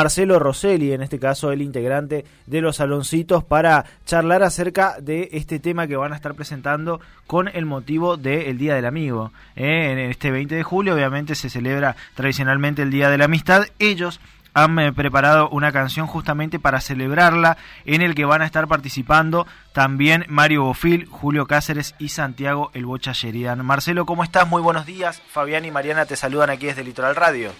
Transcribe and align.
Marcelo 0.00 0.38
Rosselli, 0.38 0.92
en 0.92 1.02
este 1.02 1.18
caso 1.18 1.50
el 1.50 1.60
integrante 1.60 2.24
de 2.46 2.60
los 2.60 2.76
saloncitos, 2.76 3.42
para 3.42 3.84
charlar 4.06 4.44
acerca 4.44 4.94
de 5.00 5.28
este 5.32 5.58
tema 5.58 5.88
que 5.88 5.96
van 5.96 6.12
a 6.12 6.14
estar 6.14 6.36
presentando 6.36 7.00
con 7.26 7.48
el 7.48 7.66
motivo 7.66 8.16
del 8.16 8.58
Día 8.58 8.76
del 8.76 8.86
Amigo. 8.86 9.32
Eh, 9.56 9.90
en 9.90 9.98
este 9.98 10.30
20 10.30 10.54
de 10.54 10.62
julio, 10.62 10.94
obviamente, 10.94 11.34
se 11.34 11.50
celebra 11.50 11.96
tradicionalmente 12.14 12.82
el 12.82 12.92
Día 12.92 13.10
de 13.10 13.18
la 13.18 13.24
Amistad. 13.24 13.64
Ellos 13.80 14.20
han 14.54 14.78
eh, 14.78 14.92
preparado 14.92 15.48
una 15.48 15.72
canción 15.72 16.06
justamente 16.06 16.60
para 16.60 16.80
celebrarla, 16.80 17.56
en 17.84 18.00
el 18.00 18.14
que 18.14 18.24
van 18.24 18.42
a 18.42 18.46
estar 18.46 18.68
participando 18.68 19.48
también 19.72 20.26
Mario 20.28 20.62
Bofil, 20.62 21.06
Julio 21.06 21.48
Cáceres 21.48 21.96
y 21.98 22.10
Santiago 22.10 22.70
El 22.72 22.86
Bocha 22.86 23.10
Sheridan. 23.14 23.66
Marcelo, 23.66 24.06
¿cómo 24.06 24.22
estás? 24.22 24.48
Muy 24.48 24.62
buenos 24.62 24.86
días. 24.86 25.20
Fabián 25.28 25.64
y 25.64 25.72
Mariana 25.72 26.06
te 26.06 26.14
saludan 26.14 26.50
aquí 26.50 26.66
desde 26.66 26.84
Litoral 26.84 27.16
Radio. 27.16 27.50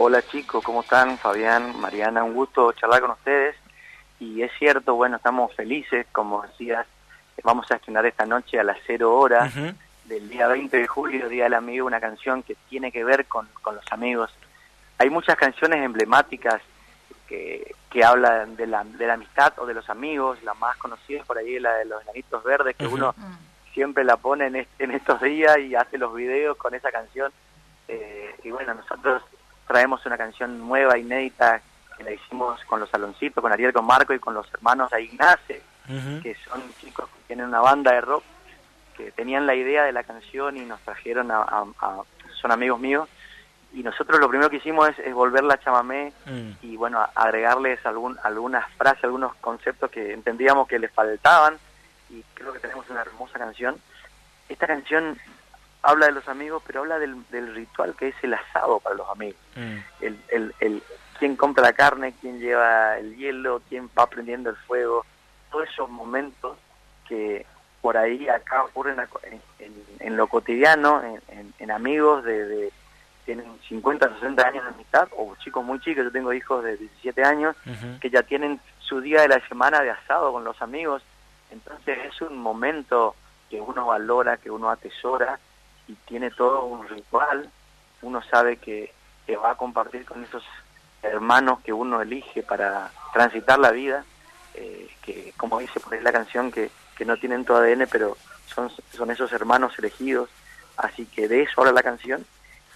Hola 0.00 0.22
chicos, 0.22 0.62
¿cómo 0.62 0.82
están? 0.82 1.18
Fabián, 1.18 1.80
Mariana, 1.80 2.22
un 2.22 2.32
gusto 2.32 2.70
charlar 2.70 3.00
con 3.00 3.10
ustedes. 3.10 3.56
Y 4.20 4.42
es 4.42 4.52
cierto, 4.56 4.94
bueno, 4.94 5.16
estamos 5.16 5.52
felices, 5.56 6.06
como 6.12 6.42
decías, 6.42 6.86
vamos 7.42 7.68
a 7.72 7.74
estrenar 7.74 8.06
esta 8.06 8.24
noche 8.24 8.60
a 8.60 8.62
las 8.62 8.78
cero 8.86 9.12
horas 9.18 9.52
del 10.04 10.28
día 10.28 10.46
20 10.46 10.76
de 10.76 10.86
julio, 10.86 11.28
Día 11.28 11.44
del 11.44 11.54
Amigo, 11.54 11.84
una 11.84 11.98
canción 11.98 12.44
que 12.44 12.54
tiene 12.68 12.92
que 12.92 13.02
ver 13.02 13.26
con, 13.26 13.48
los 13.64 13.84
amigos. 13.90 14.32
Hay 14.98 15.10
muchas 15.10 15.34
canciones 15.34 15.82
emblemáticas 15.82 16.62
que, 17.26 17.74
que 17.90 18.04
hablan 18.04 18.54
de 18.54 18.68
la, 18.68 18.84
de 18.84 19.04
la 19.04 19.14
amistad 19.14 19.52
o 19.58 19.66
de 19.66 19.74
los 19.74 19.90
amigos, 19.90 20.40
la 20.44 20.54
más 20.54 20.76
conocida 20.76 21.24
por 21.24 21.38
ahí 21.38 21.56
es 21.56 21.62
la 21.62 21.72
de 21.72 21.86
los 21.86 22.00
enanitos 22.02 22.44
verdes, 22.44 22.76
que 22.76 22.86
uno 22.86 23.16
siempre 23.74 24.04
la 24.04 24.16
pone 24.16 24.46
en, 24.46 24.64
en, 24.78 24.90
estos 24.92 25.20
días 25.20 25.58
y 25.58 25.74
hace 25.74 25.98
los 25.98 26.14
videos 26.14 26.56
con 26.56 26.72
esa 26.76 26.92
canción. 26.92 27.32
Eh, 27.88 28.36
y 28.44 28.50
bueno, 28.52 28.74
nosotros 28.74 29.24
traemos 29.68 30.04
una 30.06 30.16
canción 30.16 30.58
nueva, 30.66 30.98
inédita, 30.98 31.60
que 31.96 32.02
la 32.02 32.12
hicimos 32.12 32.60
con 32.64 32.80
los 32.80 32.88
saloncitos, 32.90 33.42
con 33.42 33.52
Ariel, 33.52 33.72
con 33.72 33.86
Marco 33.86 34.14
y 34.14 34.18
con 34.18 34.34
los 34.34 34.52
hermanos 34.52 34.90
de 34.90 35.02
Ignace, 35.02 35.62
que 36.22 36.36
son 36.48 36.62
chicos 36.80 37.08
que 37.08 37.26
tienen 37.28 37.46
una 37.46 37.60
banda 37.60 37.92
de 37.92 38.00
rock, 38.00 38.24
que 38.96 39.12
tenían 39.12 39.46
la 39.46 39.54
idea 39.54 39.84
de 39.84 39.92
la 39.92 40.02
canción 40.02 40.56
y 40.56 40.60
nos 40.60 40.80
trajeron 40.80 41.30
a, 41.30 41.64
son 42.40 42.50
amigos 42.50 42.80
míos, 42.80 43.08
y 43.72 43.82
nosotros 43.82 44.18
lo 44.18 44.28
primero 44.28 44.48
que 44.48 44.56
hicimos 44.56 44.88
es, 44.98 45.14
volverla 45.14 45.54
a 45.54 45.60
chamamé 45.60 46.12
mm. 46.24 46.50
y 46.62 46.76
bueno, 46.76 47.06
agregarles 47.14 47.84
algún, 47.84 48.18
algunas 48.24 48.66
frases, 48.72 49.04
algunos 49.04 49.34
conceptos 49.36 49.90
que 49.90 50.14
entendíamos 50.14 50.66
que 50.66 50.78
les 50.78 50.90
faltaban, 50.90 51.58
y 52.08 52.22
creo 52.34 52.52
que 52.52 52.60
tenemos 52.60 52.88
una 52.88 53.02
hermosa 53.02 53.38
canción. 53.38 53.76
Esta 54.48 54.66
canción 54.66 55.18
habla 55.82 56.06
de 56.06 56.12
los 56.12 56.28
amigos, 56.28 56.62
pero 56.66 56.80
habla 56.80 56.98
del, 56.98 57.24
ritual 57.54 57.94
que 57.94 58.08
es 58.08 58.16
el 58.22 58.34
asado 58.34 58.80
para 58.80 58.96
los 58.96 59.08
amigos. 59.08 59.40
Mm. 59.56 59.76
El, 60.00 60.20
el, 60.28 60.54
el, 60.60 60.82
quién 61.18 61.36
compra 61.36 61.64
la 61.64 61.72
carne, 61.72 62.14
quién 62.20 62.38
lleva 62.38 62.98
el 62.98 63.16
hielo, 63.16 63.62
quién 63.68 63.90
va 63.98 64.06
prendiendo 64.06 64.50
el 64.50 64.56
fuego, 64.56 65.04
todos 65.50 65.68
esos 65.68 65.88
momentos 65.90 66.56
que 67.06 67.44
por 67.80 67.96
ahí 67.96 68.28
acá 68.28 68.64
ocurren 68.64 68.98
en, 70.00 70.16
lo 70.16 70.26
cotidiano, 70.26 71.02
en, 71.58 71.70
amigos 71.70 72.24
de, 72.24 72.72
tienen 73.24 73.46
50, 73.68 74.14
60 74.14 74.46
años 74.46 74.64
de 74.64 74.70
amistad, 74.70 75.08
o 75.16 75.34
chicos 75.36 75.64
muy 75.64 75.80
chicos, 75.80 76.04
yo 76.04 76.12
tengo 76.12 76.32
hijos 76.32 76.64
de 76.64 76.76
17 76.76 77.24
años, 77.24 77.56
que 78.00 78.10
ya 78.10 78.22
tienen 78.22 78.60
su 78.80 79.00
día 79.00 79.22
de 79.22 79.28
la 79.28 79.46
semana 79.48 79.80
de 79.80 79.90
asado 79.90 80.32
con 80.32 80.44
los 80.44 80.60
amigos, 80.60 81.02
entonces 81.50 81.98
es 82.04 82.20
un 82.20 82.36
momento 82.38 83.14
que 83.48 83.60
uno 83.60 83.86
valora, 83.86 84.36
que 84.36 84.50
uno 84.50 84.70
atesora, 84.70 85.38
y 85.88 85.94
tiene 86.06 86.30
todo 86.30 86.64
un 86.64 86.86
ritual, 86.86 87.50
uno 88.02 88.22
sabe 88.22 88.58
que, 88.58 88.92
va 89.42 89.50
a 89.50 89.56
compartir 89.56 90.06
con 90.06 90.24
esos 90.24 90.42
hermanos 91.02 91.60
que 91.60 91.72
uno 91.72 92.00
elige 92.00 92.42
para 92.42 92.90
transitar 93.12 93.58
la 93.58 93.72
vida, 93.72 94.04
eh, 94.54 94.88
que 95.02 95.34
como 95.36 95.58
dice 95.58 95.80
por 95.80 95.92
ahí 95.92 96.00
la 96.00 96.12
canción, 96.12 96.50
que, 96.50 96.70
que 96.96 97.04
no 97.04 97.18
tienen 97.18 97.44
tu 97.44 97.54
ADN, 97.54 97.86
pero 97.92 98.16
son, 98.46 98.70
son 98.96 99.10
esos 99.10 99.30
hermanos 99.32 99.78
elegidos, 99.78 100.30
así 100.78 101.04
que 101.04 101.28
de 101.28 101.42
eso 101.42 101.60
habla 101.60 101.72
la 101.72 101.82
canción, 101.82 102.24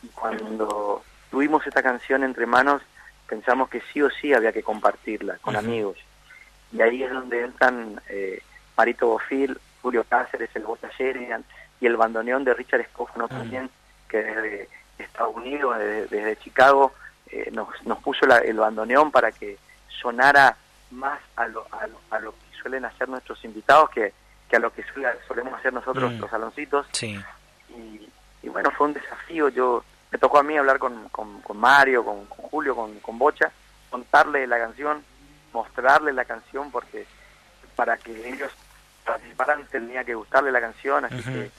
y 0.03 0.09
cuando 0.09 1.03
tuvimos 1.31 1.67
esta 1.67 1.83
canción 1.83 2.23
entre 2.23 2.45
manos, 2.45 2.83
pensamos 3.27 3.71
que 3.71 3.81
sí 3.93 4.03
o 4.03 4.11
sí 4.11 4.35
había 4.35 4.53
que 4.53 4.63
compartirla 4.63 5.39
con 5.39 5.57
amigos, 5.57 5.97
y 6.71 6.83
ahí 6.83 7.03
es 7.03 7.11
donde 7.11 7.45
entran 7.45 7.99
eh, 8.11 8.43
Marito 8.77 9.07
Bofil, 9.07 9.59
Julio 9.81 10.05
Cáceres, 10.05 10.51
el 10.55 10.65
Botallerian, 10.65 11.45
y 11.83 11.87
el 11.87 11.97
bandoneón 11.97 12.45
de 12.45 12.55
Richard 12.55 12.87
ah. 12.97 13.27
también, 13.29 13.69
que 14.09 14.19
desde 14.19 14.69
Estados 14.99 15.35
Unidos, 15.35 15.77
desde, 15.79 16.37
Chicago, 16.37 16.93
eh, 17.27 17.51
nos, 17.53 17.69
nos 17.85 17.99
puso 17.99 18.25
el 18.25 18.57
bandoneón 18.57 19.11
para 19.11 19.33
que 19.33 19.59
sonara 19.89 20.57
más 20.93 21.19
a 21.35 21.49
lo, 21.49 21.67
a 22.11 22.21
lo, 22.21 22.31
que 22.31 22.57
suelen 22.61 22.85
hacer 22.85 23.09
nuestros 23.09 23.45
invitados 23.45 23.91
que, 23.91 24.13
que 24.49 24.57
a 24.57 24.61
lo 24.61 24.73
que 24.73 24.85
solemos 25.27 25.55
hacer 25.55 25.73
nosotros 25.73 26.13
mm. 26.13 26.21
los 26.21 26.31
saloncitos. 26.31 26.87
Sí. 26.93 27.21
Y, 27.71 28.49
bueno, 28.49 28.71
fue 28.71 28.87
un 28.87 28.95
desafío. 28.95 29.49
Yo 29.49 29.83
Me 30.13 30.19
tocó 30.19 30.39
a 30.39 30.45
mí 30.45 30.57
hablar 30.57 30.79
con, 30.79 31.09
con, 31.09 31.57
Mario, 31.57 32.05
con, 32.05 32.27
Julio, 32.27 32.77
con, 32.77 33.01
con 33.01 33.19
Bocha, 33.19 33.51
contarle 33.91 34.47
la 34.47 34.59
canción, 34.59 35.03
mostrarle 35.53 36.13
la 36.13 36.25
canción, 36.25 36.71
porque 36.71 37.07
para 37.75 37.97
que 37.97 38.29
ellos 38.29 38.53
participaran 39.05 39.67
tenía 39.67 40.05
que 40.05 40.15
gustarle 40.15 40.53
la 40.53 40.61
canción, 40.61 41.05
así 41.05 41.23
que 41.23 41.51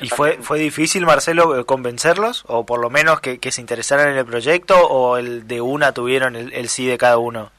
¿Y 0.00 0.08
fue, 0.08 0.38
fue 0.38 0.58
difícil, 0.58 1.04
Marcelo, 1.04 1.58
eh, 1.58 1.64
convencerlos? 1.64 2.44
¿O 2.46 2.64
por 2.64 2.80
lo 2.80 2.90
menos 2.90 3.20
que, 3.20 3.38
se 3.50 3.60
interesaran 3.60 4.10
en 4.10 4.16
el 4.16 4.24
proyecto? 4.24 4.74
¿O 4.76 5.16
el 5.16 5.46
de 5.46 5.60
una 5.60 5.92
tuvieron 5.92 6.36
el, 6.36 6.68
sí 6.68 6.86
de 6.86 6.98
cada 6.98 7.18
uno? 7.18 7.50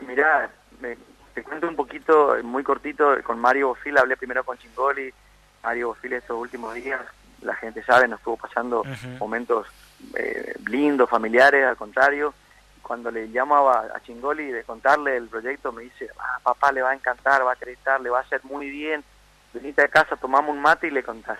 Mirá, 0.00 0.50
te 1.34 1.42
cuento 1.42 1.68
un 1.68 1.76
poquito, 1.76 2.36
muy 2.42 2.62
cortito, 2.62 3.16
con 3.22 3.38
Mario 3.38 3.68
Bofil 3.68 3.98
hablé 3.98 4.16
primero 4.16 4.44
con 4.44 4.58
Chingoli. 4.58 5.12
Mario 5.62 5.88
Bofil 5.88 6.14
estos 6.14 6.38
últimos 6.38 6.74
días, 6.74 7.00
la 7.42 7.54
gente 7.54 7.82
sabe, 7.84 8.08
nos 8.08 8.18
estuvo 8.18 8.36
pasando 8.36 8.82
momentos 9.18 9.66
eh, 10.16 10.54
lindos, 10.66 11.10
familiares, 11.10 11.66
al 11.66 11.76
contrario. 11.76 12.32
Cuando 12.88 13.12
le 13.12 13.30
llamaba 13.30 13.86
a 13.94 14.00
Chingoli 14.00 14.50
de 14.50 14.64
contarle 14.64 15.16
el 15.16 15.28
proyecto, 15.28 15.70
me 15.70 15.82
dice, 15.82 16.08
ah, 16.18 16.40
papá, 16.42 16.72
le 16.72 16.82
va 16.82 16.90
a 16.90 16.94
encantar, 16.94 17.46
va 17.46 17.50
a 17.50 17.54
acreditar, 17.54 18.00
le 18.00 18.10
va 18.10 18.18
a 18.18 18.22
hacer 18.22 18.42
muy 18.44 18.68
bien 18.68 19.04
venite 19.52 19.82
a 19.82 19.88
casa, 19.88 20.16
tomamos 20.16 20.54
un 20.54 20.60
mate 20.60 20.88
y 20.88 20.90
le 20.90 21.02
contás. 21.02 21.38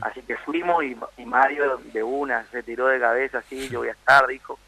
Así 0.00 0.22
que 0.22 0.36
fuimos 0.38 0.82
y, 0.84 1.24
Mario 1.24 1.80
de 1.92 2.02
una 2.02 2.44
se 2.50 2.62
tiró 2.62 2.86
de 2.86 3.00
cabeza, 3.00 3.38
así, 3.38 3.68
yo 3.68 3.80
voy 3.80 3.88
a 3.88 3.92
estar, 3.92 4.26
dijo. 4.26 4.58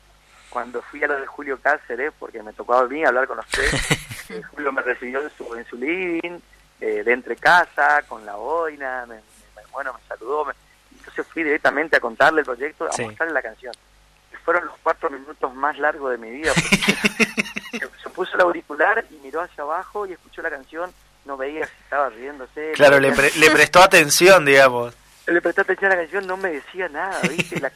Cuando 0.51 0.81
fui 0.81 1.03
a 1.05 1.07
lo 1.07 1.21
de 1.21 1.27
Julio 1.27 1.59
Cáceres, 1.61 2.13
porque 2.19 2.43
me 2.43 2.55
tocó 2.55 2.75
a 2.75 2.89
mí 2.89 3.05
hablar 3.05 3.27
con 3.27 3.39
ustedes, 3.39 4.31
eh, 4.31 4.43
Julio 4.43 4.73
me 4.73 4.81
recibió 4.81 5.23
en 5.23 5.31
su, 5.31 5.55
en 5.55 5.67
su 5.67 5.77
living, 5.77 6.39
eh, 6.81 7.03
de 7.05 7.13
entre 7.13 7.37
casa, 7.37 8.03
con 8.09 8.25
la 8.25 8.35
boina, 8.35 9.05
me, 9.07 9.21
bueno, 9.73 9.93
me 9.93 10.01
saludó. 10.09 10.47
entonces 10.97 11.27
fui 11.27 11.43
directamente 11.43 11.97
a 11.97 12.01
contarle 12.01 12.41
el 12.41 12.47
proyecto, 12.47 12.85
a 12.87 13.03
mostrarle 13.03 13.35
la 13.35 13.43
canción. 13.43 13.75
Y 14.49 14.51
fueron 14.51 14.67
los 14.67 14.77
cuatro 14.83 15.11
minutos 15.11 15.55
más 15.55 15.79
largos 15.79 16.11
de 16.11 16.19
mi 16.19 16.31
vida. 16.31 16.53
se 18.03 18.11
puso 18.11 18.35
el 18.35 18.41
auricular 18.41 19.05
y 19.11 19.15
miró 19.17 19.43
hacia 19.43 19.63
abajo 19.63 20.07
y 20.07 20.13
escuchó 20.13 20.41
la 20.43 20.51
canción 20.51 20.91
no 21.29 21.37
veía 21.37 21.67
si 21.67 21.73
estaba 21.83 22.09
riéndose. 22.09 22.73
Claro, 22.73 22.99
le, 22.99 23.11
le, 23.11 23.51
prestó 23.51 23.83
atención, 23.83 24.47
digamos. 24.47 24.95
Le 25.27 25.43
prestó 25.43 25.61
atención 25.61 25.93
a 25.93 25.97
la 25.97 26.01
canción, 26.01 26.27
no 26.27 26.39
me 26.39 26.53
decía 26.53 26.89
nada, 26.89 27.21
¿viste? 27.29 27.61
la, 27.61 27.71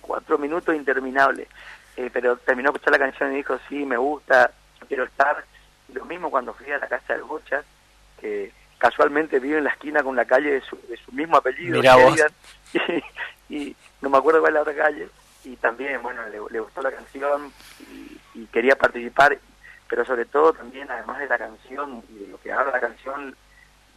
cuatro 0.00 0.36
minutos 0.36 0.74
interminables. 0.76 1.48
Eh, 1.96 2.10
pero 2.12 2.36
terminó 2.36 2.70
de 2.70 2.76
escuchar 2.76 3.00
la 3.00 3.06
canción 3.06 3.32
y 3.32 3.36
dijo, 3.36 3.58
sí, 3.68 3.86
me 3.86 3.96
gusta, 3.96 4.50
quiero 4.86 5.04
estar. 5.04 5.42
lo 5.94 6.04
mismo 6.04 6.30
cuando 6.30 6.52
fui 6.52 6.70
a 6.70 6.78
la 6.78 6.86
casa 6.86 7.14
de 7.14 7.22
Bocha, 7.22 7.62
que 8.20 8.52
casualmente 8.76 9.38
vive 9.38 9.58
en 9.58 9.64
la 9.64 9.70
esquina 9.70 10.02
con 10.02 10.14
la 10.14 10.26
calle 10.26 10.52
de 10.52 10.60
su, 10.60 10.78
de 10.88 10.98
su 10.98 11.10
mismo 11.12 11.38
apellido. 11.38 11.80
Y, 13.48 13.76
no 14.00 14.08
me 14.08 14.16
acuerdo 14.16 14.40
cuál 14.40 14.52
es 14.52 14.54
la 14.54 14.62
otra 14.62 14.74
calle. 14.74 15.08
Y 15.44 15.56
también, 15.56 16.02
bueno, 16.02 16.22
le, 16.28 16.60
gustó 16.60 16.82
la 16.82 16.92
canción 16.92 17.52
y, 17.80 18.20
y, 18.34 18.46
quería 18.46 18.76
participar 18.76 19.38
pero 19.92 20.06
sobre 20.06 20.24
todo 20.24 20.54
también, 20.54 20.90
además 20.90 21.18
de 21.18 21.28
la 21.28 21.36
canción 21.36 22.02
y 22.08 22.20
de 22.20 22.28
lo 22.28 22.40
que 22.40 22.50
habla 22.50 22.72
la 22.72 22.80
canción, 22.80 23.36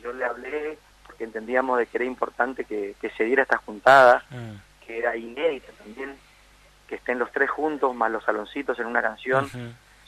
yo 0.04 0.12
le 0.12 0.26
hablé 0.26 0.78
porque 1.06 1.24
entendíamos 1.24 1.78
de 1.78 1.86
que 1.86 2.00
era 2.00 2.04
importante 2.04 2.66
que, 2.66 2.96
se 3.16 3.24
diera 3.24 3.44
esta 3.44 3.56
juntada, 3.60 4.26
mm. 4.30 4.86
que 4.86 5.00
era 5.00 5.16
inédita 5.16 5.72
también, 5.82 6.18
que 6.90 6.96
estén 6.96 7.18
los 7.18 7.32
tres 7.32 7.50
juntos, 7.50 7.96
más 7.96 8.12
los 8.12 8.26
saloncitos 8.26 8.78
en 8.80 8.88
una 8.88 9.02
canción. 9.02 9.50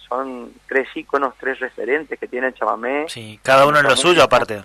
Son 0.10 0.52
tres 0.68 0.90
íconos, 0.94 1.36
tres 1.40 1.58
referentes 1.62 2.20
que 2.20 2.28
tiene 2.28 2.48
el 2.48 2.54
chamamé. 2.54 3.06
Sí, 3.08 3.40
cada 3.42 3.66
uno 3.66 3.80
en 3.80 3.86
lo 3.86 3.96
suyo 3.96 4.24
aparte. 4.24 4.62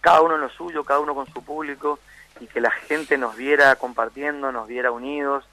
Cada 0.00 0.22
uno 0.22 0.36
en 0.36 0.40
lo 0.40 0.48
suyo, 0.48 0.82
cada 0.82 1.00
uno 1.00 1.14
con 1.14 1.26
su 1.26 1.44
público, 1.44 1.98
y 2.40 2.46
que 2.46 2.62
la 2.62 2.70
gente 2.70 3.18
nos 3.18 3.36
viera 3.36 3.76
compartiendo, 3.76 4.50
nos 4.50 4.66
viera 4.66 4.92
unidos, 4.92 5.44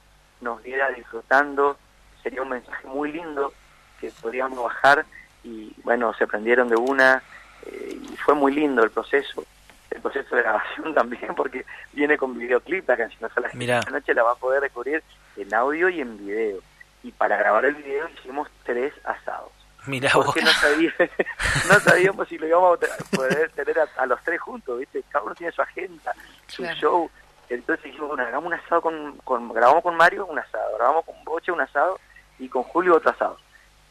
nos 0.42 0.62
viera 0.64 0.90
disfrutando. 0.90 1.78
Sería 2.22 2.42
un 2.42 2.50
mensaje 2.50 2.88
muy 2.88 3.12
lindo 3.12 3.54
que 4.00 4.12
podríamos 4.22 4.64
bajar 4.64 5.06
y 5.44 5.74
bueno, 5.84 6.14
se 6.16 6.28
prendieron 6.28 6.70
de 6.70 6.76
una 6.76 7.22
eh, 7.66 8.00
y 8.02 8.18
fue 8.18 8.34
muy 8.34 8.54
lindo 8.54 8.84
el 8.84 8.92
proceso, 8.92 9.46
el 9.92 10.02
proceso 10.02 10.36
de 10.36 10.42
grabación 10.42 10.94
también 10.96 11.36
porque 11.36 11.66
viene 11.94 12.18
con 12.18 12.38
videoclip 12.38 12.88
la 12.88 12.98
canción, 12.98 13.30
o 13.36 13.40
la, 13.40 13.82
noche 13.92 14.14
la 14.14 14.24
va 14.24 14.32
a 14.32 14.36
poder 14.36 14.62
descubrir 14.62 15.04
en 15.38 15.54
audio 15.54 15.90
y 15.90 16.02
en 16.02 16.18
video. 16.18 16.60
y 17.04 17.12
para 17.12 17.38
grabar 17.38 17.66
el 17.66 17.76
video 17.76 18.10
hicimos 18.10 18.50
tres 18.64 18.94
asados. 19.04 19.52
Mira 19.88 20.10
Porque 20.14 20.42
no, 20.42 20.50
no 21.70 21.80
sabíamos 21.80 22.28
si 22.28 22.38
lo 22.38 22.48
íbamos 22.48 22.80
a 22.82 23.16
poder 23.16 23.52
tener 23.52 23.78
a, 23.80 24.06
los 24.06 24.22
tres 24.24 24.42
juntos, 24.42 24.80
¿viste? 24.80 25.04
Cada 25.10 25.26
uno 25.26 25.36
tiene 25.36 25.54
su 25.54 25.62
agenda, 25.62 26.14
su 26.48 26.66
show. 26.66 27.10
Entonces 27.50 27.86
dijimos, 27.86 28.09
bueno, 28.09 28.24
hagamos 28.24 28.47
un 28.47 28.53
asado 28.53 28.81
con, 28.81 29.18
con, 29.24 29.53
grabamos 29.53 29.83
con 29.83 29.95
Mario 29.95 30.25
un 30.25 30.39
asado, 30.39 30.75
grabamos 30.77 31.06
con 31.06 31.24
Boche 31.24 31.51
un 31.51 31.62
asado 31.62 32.00
y 32.39 32.50
con 32.50 32.63
Julio 32.63 32.95
otro 32.95 33.12
asado. 33.12 33.38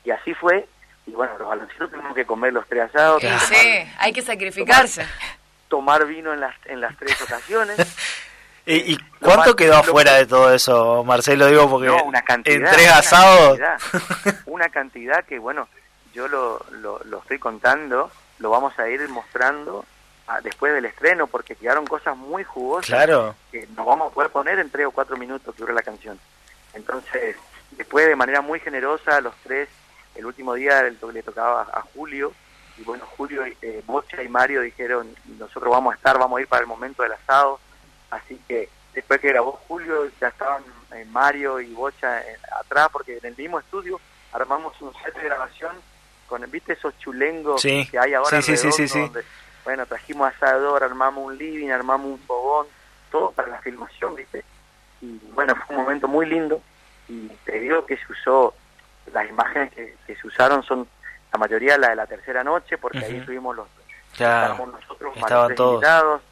Y 0.04 0.10
así 0.10 0.34
fue, 0.34 0.66
y 1.06 1.12
bueno, 1.12 1.38
los 1.38 1.48
baloncitos 1.48 1.90
tuvimos 1.90 2.14
que 2.14 2.26
comer 2.26 2.52
los 2.52 2.66
tres 2.66 2.84
asados. 2.84 3.22
Sí, 3.48 3.84
hay 3.98 4.12
que 4.12 4.22
sacrificarse. 4.22 5.06
Tomar, 5.68 6.06
vino 6.06 6.32
en 6.32 6.40
las, 6.40 6.54
en 6.66 6.80
las 6.80 6.96
tres 6.96 7.20
ocasiones. 7.22 7.76
¿Y, 8.66 8.96
cuánto 9.20 9.54
quedó 9.54 9.76
afuera 9.76 10.14
de 10.14 10.24
todo 10.24 10.52
eso, 10.54 11.04
Marcelo? 11.04 11.46
Digo, 11.48 11.68
porque 11.68 11.90
una 11.90 12.22
cantidad, 12.22 12.56
en 12.56 12.74
tres 12.74 12.90
asados... 12.90 13.58
una 14.46 14.70
cantidad 14.70 15.22
que, 15.24 15.38
bueno, 15.38 15.68
yo 16.14 16.28
lo, 16.28 16.64
lo, 16.80 17.18
estoy 17.18 17.38
contando, 17.38 18.10
lo 18.38 18.50
vamos 18.50 18.78
a 18.78 18.88
ir 18.88 19.06
mostrando 19.10 19.84
después 20.42 20.72
del 20.72 20.86
estreno, 20.86 21.26
porque 21.26 21.56
quedaron 21.56 21.86
cosas 21.86 22.16
muy 22.16 22.44
jugosas 22.44 22.86
claro. 22.86 23.34
que 23.52 23.66
nos 23.76 23.86
vamos 23.86 24.10
a 24.10 24.14
poder 24.14 24.30
poner 24.30 24.58
en 24.58 24.70
tres 24.70 24.86
o 24.86 24.90
cuatro 24.90 25.16
minutos 25.16 25.54
que 25.54 25.60
dura 25.60 25.74
la 25.74 25.82
canción. 25.82 26.18
Entonces, 26.72 27.36
después 27.72 28.06
de 28.06 28.16
manera 28.16 28.40
muy 28.40 28.60
generosa, 28.60 29.20
los 29.20 29.34
tres, 29.42 29.68
el 30.14 30.26
último 30.26 30.54
día 30.54 30.82
le 30.82 31.22
tocaba 31.22 31.62
a 31.62 31.82
Julio, 31.94 32.32
y 32.76 32.82
bueno, 32.82 33.04
Julio, 33.16 33.44
eh, 33.62 33.82
Bocha 33.86 34.22
y 34.22 34.28
Mario 34.28 34.62
dijeron, 34.62 35.14
nosotros 35.38 35.70
vamos 35.70 35.92
a 35.92 35.96
estar, 35.96 36.18
vamos 36.18 36.38
a 36.38 36.42
ir 36.42 36.48
para 36.48 36.62
el 36.62 36.66
momento 36.66 37.02
del 37.02 37.12
asado, 37.12 37.60
así 38.10 38.40
que 38.48 38.68
después 38.92 39.20
que 39.20 39.28
grabó 39.28 39.52
Julio, 39.68 40.10
ya 40.20 40.28
estaban 40.28 40.62
eh, 40.92 41.04
Mario 41.10 41.60
y 41.60 41.72
Bocha 41.72 42.20
eh, 42.20 42.36
atrás, 42.60 42.88
porque 42.90 43.18
en 43.18 43.26
el 43.26 43.36
mismo 43.36 43.60
estudio 43.60 44.00
armamos 44.32 44.80
un 44.80 44.92
set 44.94 45.14
de 45.14 45.24
grabación 45.24 45.76
con, 46.26 46.50
¿viste 46.50 46.72
esos 46.72 46.98
chulengos 46.98 47.62
que 47.62 47.98
hay 47.98 48.14
ahora? 48.14 48.42
Sí, 48.42 48.56
sí, 48.56 48.72
sí, 48.72 48.88
sí, 48.88 49.10
bueno, 49.64 49.86
trajimos 49.86 50.32
asador, 50.34 50.84
armamos 50.84 51.24
un 51.24 51.38
living, 51.38 51.70
armamos 51.70 52.06
un 52.06 52.18
fogón, 52.20 52.66
todo 53.10 53.30
para 53.32 53.48
la 53.48 53.58
filmación, 53.58 54.14
¿viste? 54.14 54.44
Y 55.00 55.18
bueno, 55.32 55.54
fue 55.56 55.76
un 55.76 55.82
momento 55.82 56.06
muy 56.06 56.26
lindo 56.26 56.60
y 57.08 57.28
te 57.44 57.60
digo 57.60 57.84
que 57.86 57.96
se 57.96 58.12
usó, 58.12 58.54
las 59.12 59.28
imágenes 59.28 59.72
que, 59.72 59.96
se 60.06 60.26
usaron 60.26 60.62
son 60.62 60.86
la 61.32 61.38
mayoría 61.38 61.76
la 61.78 61.90
de 61.90 61.96
la 61.96 62.06
tercera 62.06 62.44
noche, 62.44 62.78
porque 62.78 62.98
ahí 62.98 63.16
estuvimos 63.16 63.56
los, 63.56 63.68
estábamos 64.12 64.72
nosotros, 64.72 65.16
estaban 65.16 65.54
todos. 65.54 65.74
invitados, 65.74 66.22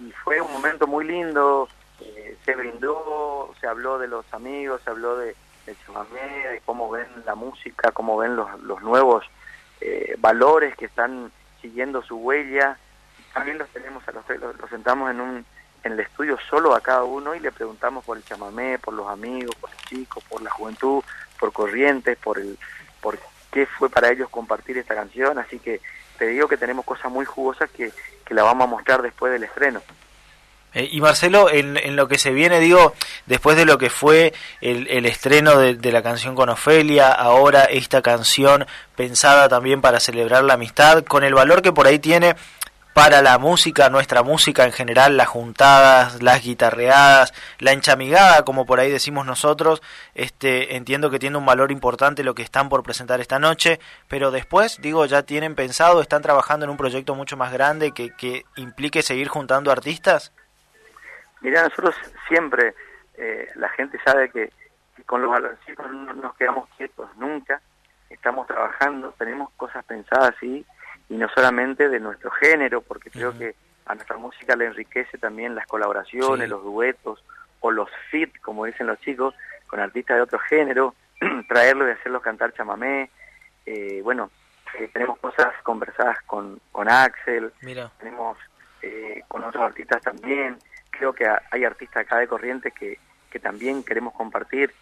y 0.00 0.10
fue 0.12 0.40
un 0.40 0.52
momento 0.52 0.86
muy 0.86 1.04
lindo, 1.04 1.68
eh, 2.00 2.36
se 2.44 2.54
brindó, 2.54 3.52
se 3.60 3.66
habló 3.66 3.98
de 3.98 4.08
los 4.08 4.24
amigos, 4.32 4.80
se 4.84 4.90
habló 4.90 5.16
de, 5.16 5.34
de 5.66 5.76
chamamé, 5.86 6.48
de 6.48 6.60
cómo 6.64 6.90
ven 6.90 7.06
la 7.24 7.34
música, 7.34 7.92
cómo 7.92 8.16
ven 8.16 8.36
los, 8.36 8.60
los 8.62 8.82
nuevos 8.82 9.24
eh, 9.80 10.14
valores 10.18 10.76
que 10.76 10.86
están 10.86 11.30
siguiendo 11.64 12.02
su 12.02 12.16
huella. 12.16 12.76
También 13.32 13.56
los 13.56 13.68
tenemos 13.70 14.06
a 14.06 14.12
los 14.12 14.24
los, 14.28 14.70
sentamos 14.70 15.10
en 15.10 15.20
un 15.20 15.46
en 15.82 15.92
el 15.92 16.00
estudio 16.00 16.38
solo 16.48 16.74
a 16.74 16.80
cada 16.80 17.04
uno 17.04 17.34
y 17.34 17.40
le 17.40 17.52
preguntamos 17.52 18.04
por 18.04 18.16
el 18.16 18.24
chamamé, 18.24 18.78
por 18.78 18.94
los 18.94 19.06
amigos, 19.08 19.54
por 19.56 19.70
los 19.70 19.82
chicos, 19.84 20.24
por 20.24 20.40
la 20.40 20.50
juventud, 20.50 21.02
por 21.38 21.52
Corrientes, 21.52 22.16
por 22.18 22.38
el 22.38 22.58
por 23.02 23.18
qué 23.50 23.66
fue 23.66 23.90
para 23.90 24.10
ellos 24.10 24.30
compartir 24.30 24.78
esta 24.78 24.94
canción, 24.94 25.38
así 25.38 25.58
que 25.58 25.80
te 26.18 26.26
digo 26.28 26.48
que 26.48 26.56
tenemos 26.56 26.84
cosas 26.84 27.10
muy 27.10 27.26
jugosas 27.26 27.70
que, 27.70 27.92
que 28.24 28.34
la 28.34 28.42
vamos 28.42 28.64
a 28.64 28.70
mostrar 28.70 29.02
después 29.02 29.32
del 29.32 29.44
estreno. 29.44 29.82
Eh, 30.74 30.88
y 30.90 31.00
Marcelo, 31.00 31.50
en, 31.50 31.96
lo 31.96 32.08
que 32.08 32.18
se 32.18 32.30
viene, 32.30 32.60
digo, 32.60 32.94
después 33.26 33.56
de 33.56 33.64
lo 33.64 33.78
que 33.78 33.90
fue 33.90 34.34
el, 34.60 34.88
el 34.88 35.06
estreno 35.06 35.58
de, 35.58 35.74
de, 35.74 35.92
la 35.92 36.02
canción 36.02 36.34
con 36.34 36.48
Ofelia, 36.48 37.12
ahora 37.12 37.64
esta 37.64 38.02
canción 38.02 38.66
pensada 38.96 39.48
también 39.48 39.80
para 39.80 40.00
celebrar 40.00 40.44
la 40.44 40.54
amistad, 40.54 41.04
con 41.04 41.24
el 41.24 41.34
valor 41.34 41.62
que 41.62 41.72
por 41.72 41.86
ahí 41.86 41.98
tiene 41.98 42.34
para 42.94 43.22
la 43.22 43.38
música, 43.38 43.90
nuestra 43.90 44.22
música 44.22 44.64
en 44.64 44.72
general, 44.72 45.16
las 45.16 45.26
juntadas, 45.26 46.22
las 46.22 46.42
guitarreadas, 46.42 47.34
la 47.58 47.72
enchamigada, 47.72 48.44
como 48.44 48.66
por 48.66 48.78
ahí 48.78 48.88
decimos 48.88 49.26
nosotros, 49.26 49.82
este, 50.14 50.76
entiendo 50.76 51.10
que 51.10 51.18
tiene 51.18 51.36
un 51.36 51.44
valor 51.44 51.72
importante 51.72 52.22
lo 52.22 52.36
que 52.36 52.44
están 52.44 52.68
por 52.68 52.84
presentar 52.84 53.20
esta 53.20 53.40
noche, 53.40 53.80
pero 54.06 54.30
después, 54.30 54.78
digo, 54.80 55.04
ya 55.06 55.24
tienen 55.24 55.56
pensado, 55.56 56.00
están 56.00 56.22
trabajando 56.22 56.64
en 56.64 56.70
un 56.70 56.76
proyecto 56.76 57.16
mucho 57.16 57.36
más 57.36 57.52
grande 57.52 57.90
que, 57.90 58.14
que 58.14 58.44
implique 58.56 59.02
seguir 59.02 59.26
juntando 59.26 59.72
artistas. 59.72 60.32
Mira, 61.44 61.62
nosotros 61.62 61.94
siempre, 62.26 62.74
eh, 63.18 63.48
la 63.56 63.68
gente 63.68 63.98
sabe 64.02 64.30
que, 64.30 64.50
con 65.04 65.20
los 65.20 65.30
baloncitos 65.30 65.92
no 65.92 66.14
nos 66.14 66.34
quedamos 66.36 66.66
quietos 66.78 67.14
nunca, 67.18 67.60
estamos 68.08 68.46
trabajando, 68.46 69.14
tenemos 69.18 69.50
cosas 69.58 69.84
pensadas, 69.84 70.34
sí, 70.40 70.64
y 71.10 71.14
no 71.16 71.28
solamente 71.28 71.90
de 71.90 72.00
nuestro 72.00 72.30
género, 72.30 72.80
porque 72.80 73.10
creo 73.10 73.36
que 73.36 73.54
a 73.84 73.94
nuestra 73.94 74.16
música 74.16 74.56
le 74.56 74.64
enriquece 74.64 75.18
también 75.18 75.54
las 75.54 75.66
colaboraciones, 75.66 76.48
los 76.48 76.64
duetos 76.64 77.22
o 77.60 77.70
los 77.70 77.90
fit, 78.10 78.40
como 78.40 78.64
dicen 78.64 78.86
los 78.86 78.98
chicos, 79.00 79.34
con 79.66 79.80
artistas 79.80 80.16
de 80.16 80.22
otro 80.22 80.38
género, 80.38 80.94
traerlos 81.48 81.88
y 81.88 81.92
hacerlos 81.92 82.22
cantar 82.22 82.54
chamamé. 82.54 83.10
Eh, 83.66 84.00
bueno, 84.02 84.30
eh, 84.78 84.88
tenemos 84.94 85.18
cosas 85.18 85.52
conversadas 85.62 86.22
con, 86.22 86.58
con 86.72 86.88
Axel, 86.88 87.52
tenemos 87.98 88.38
eh, 88.80 89.22
con 89.28 89.44
otros 89.44 89.62
artistas 89.62 90.00
también. 90.00 90.56
Creo 90.98 91.12
que 91.12 91.26
hay 91.50 91.64
artistas 91.64 92.02
acá 92.02 92.18
de 92.18 92.28
Corrientes 92.28 92.72
que, 92.72 92.98
que 93.30 93.38
también 93.38 93.82
queremos 93.82 94.14
compartir. 94.14 94.72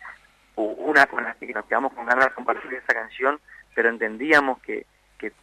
Una 0.55 1.07
con 1.07 1.25
la 1.25 1.35
que 1.35 1.47
nos 1.47 1.65
quedamos 1.65 1.95
con 1.95 2.05
ganas 2.05 2.27
de 2.27 2.35
compartir 2.35 2.75
esa 2.75 2.93
canción, 2.93 3.41
pero 3.75 3.89
entendíamos 3.89 4.61
que 4.61 4.87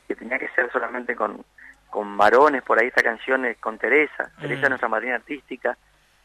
que, 0.07 0.15
tenía 0.15 0.37
que 0.37 0.49
ser 0.49 0.71
solamente 0.71 1.15
con, 1.15 1.43
con 1.89 2.17
varones, 2.17 2.63
por 2.63 2.79
ahí 2.79 2.87
esta 2.87 3.03
canción 3.03 3.45
es 3.45 3.57
con 3.57 3.77
Teresa, 3.77 4.31
Teresa 4.39 4.61
es 4.61 4.67
mm. 4.67 4.69
nuestra 4.69 4.89
madrina 4.89 5.15
artística, 5.15 5.77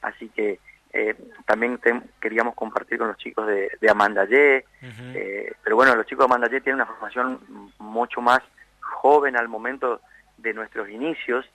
así 0.03 0.29
que 0.31 0.59
eh, 0.93 1.15
también 1.45 1.79
queríamos 2.21 2.55
compartir 2.55 2.99
con 2.99 3.09
los 3.09 3.17
chicos 3.17 3.47
de, 3.47 3.71
de 3.81 3.91
Amanda 3.91 4.25
Ye, 4.27 4.65
eh, 4.81 5.53
pero 5.63 5.77
bueno, 5.77 5.95
los 5.97 6.07
chicos 6.07 6.27
de 6.27 6.33
Amanda 6.33 6.49
Ye 6.49 6.61
tienen 6.61 6.83
una 6.83 6.87
formación 6.87 7.41
mucho 7.79 8.21
más 8.21 8.41
joven 8.81 9.37
al 9.37 9.49
momento 9.49 10.01
de 10.37 10.55
nuestros 10.55 10.89
inicios. 10.89 11.47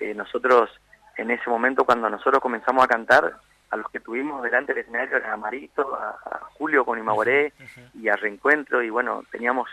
Eh, 0.00 0.14
nosotros, 0.14 0.70
en 1.16 1.30
ese 1.30 1.48
momento, 1.48 1.84
cuando 1.84 2.10
nosotros 2.10 2.40
comenzamos 2.40 2.84
a 2.84 2.88
cantar, 2.88 3.38
a 3.70 3.76
los 3.76 3.90
que 3.90 4.00
tuvimos 4.00 4.42
delante 4.42 4.72
del 4.72 4.82
escenario 4.82 5.20
a 5.26 5.36
Marito, 5.36 5.94
a, 5.94 6.40
Julio 6.54 6.84
con 6.84 6.98
Imaguaré 6.98 7.52
y 7.94 8.08
a 8.08 8.16
Reencuentro, 8.16 8.82
y 8.82 8.90
bueno, 8.90 9.22
teníamos 9.30 9.68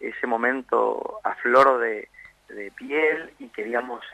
ese 0.00 0.26
momento 0.26 1.20
a 1.22 1.34
flor 1.36 1.78
de, 1.78 2.08
piel 2.76 3.32
y 3.38 3.48
queríamos 3.48 4.04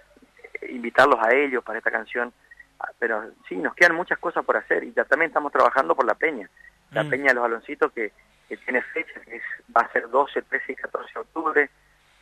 invitarlos 0.69 1.19
a 1.23 1.35
ellos 1.35 1.63
para 1.65 1.79
esta 1.79 1.91
canción. 1.91 2.33
Ah, 2.81 2.91
pero 2.99 3.31
sí, 3.49 3.57
nos 3.57 3.75
quedan 3.75 3.95
muchas 3.95 4.19
cosas 4.19 4.45
por 4.45 4.57
hacer 4.57 4.85
y 4.85 4.93
ya 4.93 5.05
también 5.05 5.31
estamos 5.31 5.53
trabajando 5.53 5.95
por 5.95 6.07
la 6.07 6.15
Peña. 6.15 6.49
La 6.91 7.05
mm. 7.05 7.11
Peña 7.11 7.29
de 7.29 7.35
los 7.35 7.43
Baloncitos 7.43 7.93
que, 7.93 8.13
tiene 8.65 8.83
fecha, 8.83 9.21
que 9.21 9.37
es, 9.37 9.43
va 9.75 9.83
a 9.83 9.93
ser 9.93 10.11
12, 10.11 10.43
13 10.43 10.73
y 10.73 10.75
14 10.75 11.13
de 11.15 11.21
octubre, 11.21 11.71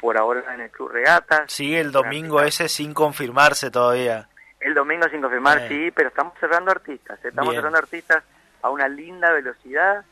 por 0.00 0.16
ahora 0.16 0.54
en 0.54 0.60
el 0.60 0.70
Club 0.70 0.90
Regata. 0.90 1.44
Sí, 1.48 1.76
el 1.76 1.92
domingo 1.92 2.40
ese 2.40 2.68
sin 2.68 2.94
confirmarse 2.94 3.70
todavía. 3.70 4.29
El 4.60 4.74
domingo 4.74 5.08
sin 5.08 5.22
confirmar, 5.22 5.66
sí, 5.68 5.90
pero 5.90 6.10
estamos 6.10 6.34
cerrando 6.38 6.70
artistas, 6.70 7.18
estamos 7.24 7.54
cerrando 7.54 7.78
artistas 7.78 8.22
a 8.60 8.68
una 8.68 8.88
linda 8.88 9.32
velocidad, 9.32 10.04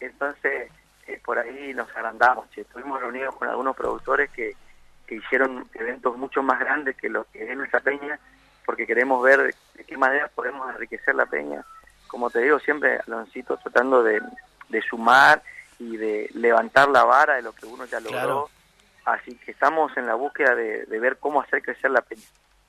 entonces 0.00 0.70
eh, 1.06 1.20
por 1.24 1.38
ahí 1.38 1.72
nos 1.72 1.88
agrandamos. 1.94 2.46
Estuvimos 2.56 3.00
reunidos 3.00 3.36
con 3.36 3.48
algunos 3.48 3.76
productores 3.76 4.28
que, 4.30 4.56
que 5.06 5.14
hicieron 5.14 5.68
eventos 5.74 6.16
mucho 6.16 6.42
más 6.42 6.58
grandes 6.58 6.96
que 6.96 7.08
los 7.08 7.26
que 7.28 7.48
es 7.48 7.56
nuestra 7.56 7.78
peña, 7.78 8.18
porque 8.66 8.86
queremos 8.86 9.22
ver 9.22 9.54
de 9.74 9.84
qué 9.84 9.96
manera 9.96 10.28
podemos 10.28 10.68
enriquecer 10.70 11.14
la 11.14 11.26
peña. 11.26 11.64
Como 12.08 12.28
te 12.28 12.40
digo, 12.40 12.58
siempre, 12.58 12.98
Aloncito, 13.06 13.56
tratando 13.56 14.02
de, 14.02 14.20
de 14.68 14.82
sumar 14.82 15.42
y 15.78 15.96
de 15.96 16.28
levantar 16.34 16.88
la 16.88 17.04
vara 17.04 17.34
de 17.34 17.42
lo 17.42 17.52
que 17.52 17.66
uno 17.66 17.84
ya 17.84 18.00
logró. 18.00 18.50
Así 19.04 19.36
que 19.36 19.52
estamos 19.52 19.96
en 19.96 20.06
la 20.06 20.14
búsqueda 20.14 20.54
de, 20.54 20.86
de 20.86 20.98
ver 20.98 21.18
cómo 21.18 21.40
hacer 21.40 21.62
crecer 21.62 21.90
la 21.90 22.02
peña. 22.02 22.22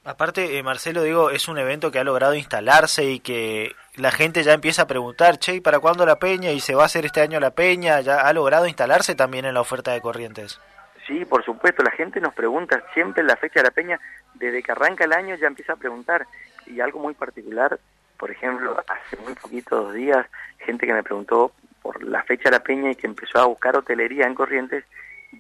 Aparte, 0.06 0.58
eh, 0.58 0.64
Marcelo, 0.64 1.02
digo, 1.02 1.30
es 1.30 1.48
un 1.48 1.58
evento 1.58 1.90
que 1.90 1.98
ha 1.98 2.04
logrado 2.04 2.36
instalarse 2.36 3.06
y 3.06 3.20
que 3.22 3.74
la 3.96 4.12
gente 4.12 4.44
ya 4.44 4.52
empieza 4.52 4.82
a 4.82 4.88
preguntar, 4.88 5.38
che, 5.38 5.62
¿para 5.62 5.80
cuándo 5.80 6.06
la 6.06 6.20
peña? 6.20 6.52
¿Y 6.52 6.60
se 6.60 6.76
va 6.76 6.84
a 6.84 6.88
hacer 6.88 7.06
este 7.06 7.22
año 7.22 7.40
la 7.40 7.52
peña? 7.52 8.02
¿Ya 8.02 8.20
ha 8.20 8.34
logrado 8.34 8.68
instalarse 8.68 9.16
también 9.16 9.46
en 9.46 9.54
la 9.54 9.62
oferta 9.62 9.94
de 9.94 10.02
Corrientes? 10.02 10.60
Sí, 11.08 11.24
por 11.24 11.46
supuesto, 11.46 11.84
la 11.84 11.92
gente 11.92 12.20
nos 12.20 12.34
pregunta 12.34 12.84
siempre 12.94 13.24
la 13.24 13.38
fecha 13.38 13.62
de 13.62 13.64
la 13.64 13.72
peña, 13.72 14.00
desde 14.34 14.62
que 14.62 14.74
arranca 14.74 15.06
el 15.06 15.14
año 15.14 15.36
ya 15.36 15.48
empieza 15.48 15.74
a 15.74 15.78
preguntar. 15.78 16.28
Y 16.66 16.82
algo 16.82 17.00
muy 17.00 17.14
particular, 17.14 17.80
por 18.18 18.30
ejemplo, 18.30 18.84
hace 18.88 19.16
muy 19.24 19.36
poquitos 19.36 19.94
días, 19.94 20.26
gente 20.60 20.86
que 20.86 20.94
me 20.94 21.04
preguntó 21.04 21.54
por 21.82 22.04
la 22.04 22.24
fecha 22.24 22.50
de 22.50 22.58
la 22.58 22.64
peña 22.64 22.92
y 22.92 22.96
que 22.96 23.08
empezó 23.08 23.40
a 23.40 23.46
buscar 23.46 23.78
hotelería 23.78 24.26
en 24.26 24.36
Corrientes, 24.36 24.84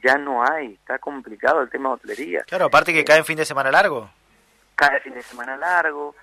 ya 0.01 0.17
no 0.17 0.41
hay, 0.41 0.75
está 0.75 0.99
complicado 0.99 1.61
el 1.61 1.69
tema 1.69 1.89
de 1.89 1.95
hotelería. 1.95 2.43
Claro, 2.43 2.65
aparte 2.65 2.93
que 2.93 3.03
cae 3.03 3.17
en 3.17 3.25
fin 3.25 3.37
de 3.37 3.45
semana 3.45 3.69
largo 3.69 4.09
cada 4.87 4.99
fin 4.99 5.13
de 5.13 5.21
semana 5.21 5.55
largo, 5.55 6.13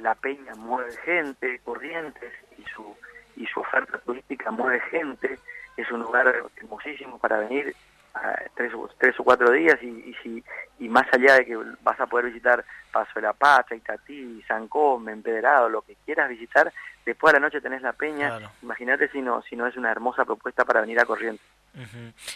la 0.00 0.14
peña 0.14 0.54
mueve 0.54 0.92
gente, 1.04 1.60
Corrientes 1.64 2.32
y 2.56 2.62
su 2.70 2.96
y 3.36 3.44
su 3.46 3.58
oferta 3.58 3.98
turística 3.98 4.52
mueve 4.52 4.80
gente, 4.90 5.40
es 5.76 5.90
un 5.90 6.02
lugar 6.02 6.32
hermosísimo 6.56 7.18
para 7.18 7.38
venir 7.38 7.74
a 8.14 8.36
tres, 8.54 8.72
tres 8.98 9.18
o 9.18 9.24
cuatro 9.24 9.50
días 9.50 9.76
y, 9.82 9.88
y, 9.88 10.14
si, 10.22 10.44
y 10.78 10.88
más 10.88 11.06
allá 11.12 11.34
de 11.34 11.46
que 11.46 11.56
vas 11.82 11.98
a 11.98 12.06
poder 12.06 12.26
visitar 12.26 12.64
Paso 12.92 13.10
de 13.16 13.22
la 13.22 13.32
Pacha, 13.32 13.74
Itatí, 13.74 14.40
San 14.46 14.68
Come, 14.68 15.10
Empedrado, 15.10 15.68
lo 15.68 15.82
que 15.82 15.96
quieras 16.04 16.28
visitar, 16.28 16.72
después 17.04 17.34
a 17.34 17.38
la 17.38 17.46
noche 17.46 17.60
tenés 17.60 17.82
la 17.82 17.92
peña, 17.92 18.38
imagínate 18.62 19.08
si 19.08 19.20
no, 19.20 19.42
si 19.42 19.56
no 19.56 19.66
es 19.66 19.76
una 19.76 19.90
hermosa 19.90 20.24
propuesta 20.24 20.64
para 20.64 20.82
venir 20.82 21.00
a 21.00 21.06
Corrientes. 21.06 21.44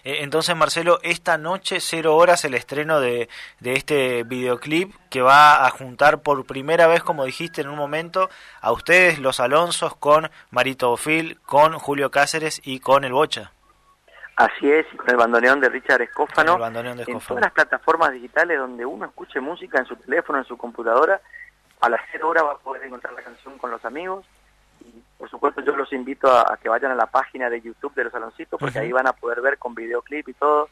Eh, 0.04 0.18
entonces, 0.20 0.56
Marcelo, 0.56 0.98
esta 1.02 1.38
noche, 1.38 1.78
cero 1.80 2.16
horas, 2.16 2.44
el 2.44 2.54
estreno 2.54 3.00
de, 3.00 3.28
de, 3.60 3.74
este 3.74 4.24
videoclip 4.24 4.92
que 5.10 5.22
va 5.22 5.64
a 5.64 5.70
juntar 5.70 6.22
por 6.22 6.44
primera 6.44 6.86
vez, 6.86 7.02
como 7.02 7.24
dijiste 7.24 7.60
en 7.60 7.68
un 7.68 7.76
momento, 7.76 8.28
a 8.60 8.72
ustedes, 8.72 9.18
los 9.18 9.38
Alonsos, 9.38 9.94
con 9.94 10.30
Marito 10.50 10.90
Ofil, 10.90 11.40
con 11.42 11.78
Julio 11.78 12.10
Cáceres 12.10 12.60
y 12.64 12.80
con 12.80 13.04
el 13.04 13.12
Bocha. 13.12 13.52
Así 14.36 14.70
es, 14.70 14.86
con 14.96 15.10
el 15.10 15.16
bandoneón 15.16 15.60
de 15.60 15.68
Richard 15.68 16.02
Escófano, 16.02 16.64
en 16.64 17.18
todas 17.20 17.42
las 17.42 17.52
plataformas 17.52 18.12
digitales 18.12 18.58
donde 18.58 18.86
uno 18.86 19.06
escuche 19.06 19.40
música 19.40 19.78
en 19.78 19.86
su 19.86 19.96
teléfono, 19.96 20.38
en 20.38 20.44
su 20.44 20.56
computadora, 20.56 21.20
a 21.80 21.88
las 21.88 22.00
cero 22.12 22.28
horas 22.28 22.44
va 22.44 22.52
a 22.52 22.58
poder 22.58 22.84
encontrar 22.84 23.14
la 23.14 23.22
canción 23.22 23.58
con 23.58 23.70
los 23.70 23.84
amigos 23.84 24.24
por 25.18 25.28
supuesto 25.28 25.60
yo 25.62 25.76
los 25.76 25.92
invito 25.92 26.30
a, 26.30 26.56
que 26.62 26.68
vayan 26.68 26.92
a 26.92 26.94
la 26.94 27.06
página 27.06 27.50
de 27.50 27.60
YouTube 27.60 27.94
de 27.94 28.04
los 28.04 28.12
saloncitos 28.12 28.58
porque 28.58 28.78
ahí 28.78 28.92
van 28.92 29.08
a 29.08 29.12
poder 29.12 29.40
ver 29.40 29.58
con 29.58 29.74
videoclip 29.74 30.28
y 30.28 30.34
todo 30.34 30.68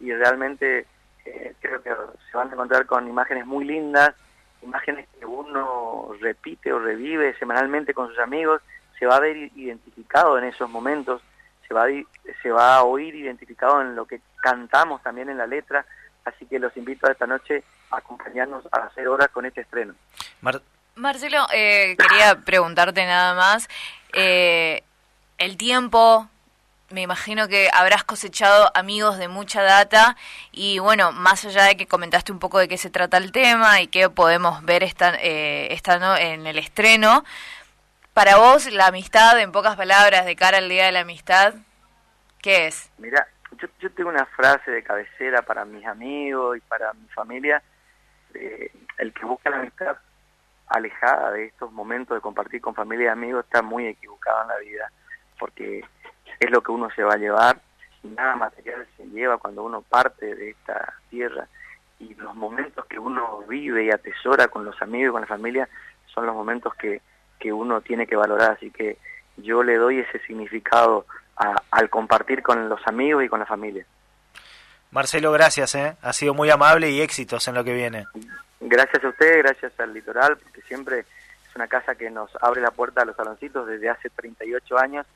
y 0.00 0.12
realmente 0.12 0.86
eh, 1.24 1.54
creo 1.60 1.82
que 1.82 1.90
se 2.30 2.36
van 2.36 2.48
a 2.48 2.52
encontrar 2.52 2.86
con 2.86 3.08
imágenes 3.08 3.44
muy 3.44 3.64
lindas, 3.64 4.14
imágenes 4.62 5.08
que 5.18 5.26
uno 5.26 6.10
repite 6.20 6.72
o 6.72 6.78
revive 6.78 7.36
semanalmente 7.38 7.92
con 7.92 8.08
sus 8.08 8.18
amigos, 8.20 8.62
se 8.98 9.06
va 9.06 9.16
a 9.16 9.20
ver 9.20 9.36
identificado 9.36 10.38
en 10.38 10.44
esos 10.44 10.70
momentos, 10.70 11.20
se 11.66 11.74
va 11.74 11.84
a, 11.84 11.88
se 12.42 12.50
va 12.50 12.76
a 12.76 12.82
oír 12.84 13.14
identificado 13.14 13.82
en 13.82 13.96
lo 13.96 14.06
que 14.06 14.20
cantamos 14.40 15.02
también 15.02 15.28
en 15.28 15.38
la 15.38 15.46
letra, 15.46 15.84
así 16.24 16.46
que 16.46 16.58
los 16.58 16.76
invito 16.76 17.06
a 17.06 17.12
esta 17.12 17.26
noche 17.26 17.64
a 17.90 17.98
acompañarnos 17.98 18.64
a 18.72 18.84
hacer 18.84 19.08
horas 19.08 19.28
con 19.28 19.44
este 19.44 19.62
estreno. 19.62 19.94
Marcelo, 20.98 21.46
eh, 21.52 21.96
quería 21.96 22.40
preguntarte 22.44 23.06
nada 23.06 23.34
más. 23.34 23.68
Eh, 24.12 24.82
el 25.38 25.56
tiempo, 25.56 26.28
me 26.90 27.02
imagino 27.02 27.46
que 27.46 27.70
habrás 27.72 28.02
cosechado 28.02 28.70
amigos 28.74 29.16
de 29.18 29.28
mucha 29.28 29.62
data 29.62 30.16
y 30.50 30.80
bueno, 30.80 31.12
más 31.12 31.44
allá 31.44 31.64
de 31.64 31.76
que 31.76 31.86
comentaste 31.86 32.32
un 32.32 32.40
poco 32.40 32.58
de 32.58 32.66
qué 32.66 32.76
se 32.76 32.90
trata 32.90 33.16
el 33.16 33.30
tema 33.30 33.80
y 33.80 33.86
qué 33.86 34.10
podemos 34.10 34.64
ver 34.64 34.82
esta, 34.82 35.14
eh, 35.20 35.78
en 36.20 36.46
el 36.46 36.58
estreno, 36.58 37.24
para 38.12 38.36
vos 38.36 38.70
la 38.72 38.88
amistad, 38.88 39.38
en 39.38 39.52
pocas 39.52 39.76
palabras, 39.76 40.26
de 40.26 40.34
cara 40.34 40.58
al 40.58 40.68
Día 40.68 40.86
de 40.86 40.92
la 40.92 41.00
Amistad, 41.00 41.54
¿qué 42.42 42.66
es? 42.66 42.90
Mira, 42.98 43.28
yo, 43.60 43.68
yo 43.78 43.92
tengo 43.92 44.10
una 44.10 44.26
frase 44.26 44.72
de 44.72 44.82
cabecera 44.82 45.42
para 45.42 45.64
mis 45.64 45.86
amigos 45.86 46.56
y 46.56 46.60
para 46.62 46.92
mi 46.94 47.06
familia, 47.08 47.62
el 48.34 49.12
que 49.12 49.24
busca 49.24 49.50
la 49.50 49.58
amistad 49.58 49.96
alejada 50.68 51.32
de 51.32 51.46
estos 51.46 51.72
momentos 51.72 52.16
de 52.16 52.20
compartir 52.20 52.60
con 52.60 52.74
familia 52.74 53.06
y 53.06 53.08
amigos 53.08 53.44
está 53.44 53.62
muy 53.62 53.86
equivocado 53.86 54.42
en 54.42 54.48
la 54.48 54.58
vida, 54.58 54.92
porque 55.38 55.84
es 56.40 56.50
lo 56.50 56.62
que 56.62 56.72
uno 56.72 56.88
se 56.94 57.02
va 57.02 57.14
a 57.14 57.18
llevar 57.18 57.60
nada 58.02 58.36
material 58.36 58.86
se 58.96 59.06
lleva 59.06 59.38
cuando 59.38 59.64
uno 59.64 59.82
parte 59.82 60.34
de 60.34 60.50
esta 60.50 60.94
tierra 61.10 61.48
y 61.98 62.14
los 62.14 62.34
momentos 62.34 62.86
que 62.86 62.98
uno 62.98 63.42
vive 63.48 63.84
y 63.84 63.90
atesora 63.90 64.48
con 64.48 64.64
los 64.64 64.80
amigos 64.82 65.10
y 65.10 65.12
con 65.12 65.20
la 65.22 65.26
familia 65.26 65.68
son 66.06 66.26
los 66.26 66.34
momentos 66.34 66.74
que, 66.74 67.00
que 67.38 67.52
uno 67.52 67.80
tiene 67.80 68.06
que 68.06 68.16
valorar, 68.16 68.52
así 68.52 68.70
que 68.70 68.98
yo 69.36 69.62
le 69.62 69.76
doy 69.76 70.00
ese 70.00 70.20
significado 70.20 71.06
al 71.70 71.90
compartir 71.90 72.42
con 72.42 72.68
los 72.68 72.80
amigos 72.86 73.24
y 73.24 73.28
con 73.28 73.40
la 73.40 73.46
familia. 73.46 73.84
Marcelo, 74.90 75.30
gracias, 75.32 75.74
¿eh? 75.74 75.96
ha 76.02 76.12
sido 76.12 76.34
muy 76.34 76.50
amable 76.50 76.90
y 76.90 77.00
éxitos 77.00 77.46
en 77.46 77.54
lo 77.54 77.62
que 77.62 77.74
viene. 77.74 78.06
Gracias 78.60 79.04
a 79.04 79.08
usted, 79.08 79.38
gracias 79.38 79.72
al 79.78 79.94
Litoral, 79.94 80.36
porque 80.36 80.62
siempre 80.62 81.00
es 81.00 81.56
una 81.56 81.68
casa 81.68 81.94
que 81.94 82.10
nos 82.10 82.30
abre 82.40 82.60
la 82.60 82.70
puerta 82.70 83.02
a 83.02 83.04
los 83.04 83.16
saloncitos 83.16 83.66
desde 83.66 83.88
hace 83.88 84.10
38 84.10 84.78
años. 84.78 85.06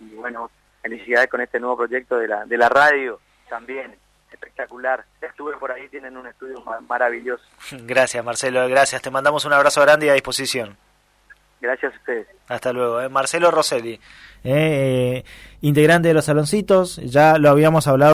Y 0.00 0.14
bueno, 0.14 0.50
felicidades 0.82 1.28
con 1.28 1.40
este 1.40 1.60
nuevo 1.60 1.76
proyecto 1.76 2.16
de 2.16 2.28
la, 2.28 2.44
de 2.44 2.56
la 2.56 2.68
radio 2.68 3.20
también. 3.48 3.94
Espectacular. 4.32 5.04
Estuve 5.20 5.56
por 5.56 5.72
ahí, 5.72 5.88
tienen 5.88 6.16
un 6.16 6.26
estudio 6.26 6.62
maravilloso. 6.88 7.44
Gracias, 7.70 8.24
Marcelo, 8.24 8.68
gracias. 8.68 9.00
Te 9.00 9.10
mandamos 9.10 9.44
un 9.44 9.52
abrazo 9.52 9.80
grande 9.82 10.06
y 10.06 10.08
a 10.08 10.14
disposición. 10.14 10.76
Gracias 11.60 11.94
a 11.94 11.96
ustedes. 11.96 12.26
Hasta 12.48 12.72
luego. 12.72 13.00
¿eh? 13.00 13.08
Marcelo 13.08 13.50
Rosselli, 13.50 13.98
eh, 14.44 15.24
integrante 15.62 16.08
de 16.08 16.14
los 16.14 16.26
saloncitos, 16.26 16.96
ya 16.96 17.38
lo 17.38 17.50
habíamos 17.50 17.86
hablado. 17.86 18.04